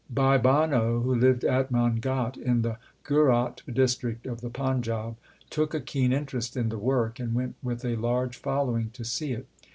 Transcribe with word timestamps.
Bhai 0.09 0.39
Banno, 0.39 0.99
who 1.03 1.13
lived 1.13 1.43
at 1.43 1.69
Mangat 1.69 2.35
in 2.35 2.63
the 2.63 2.79
Gujrat 3.03 3.61
district 3.71 4.25
of 4.25 4.41
the 4.41 4.49
Panjab, 4.49 5.15
took 5.51 5.75
a 5.75 5.79
keen 5.79 6.11
interest 6.11 6.57
in 6.57 6.69
the 6.69 6.79
work, 6.79 7.19
and 7.19 7.35
went 7.35 7.53
with 7.61 7.85
a 7.85 7.95
large 7.97 8.37
following 8.37 8.89
to 8.93 9.05
see 9.05 9.33
it. 9.33 9.45